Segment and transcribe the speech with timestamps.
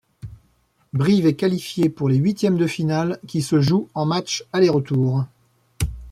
[0.93, 5.25] Brive est qualifié pour les huitièmes de finale qui se jouent en match aller-retour.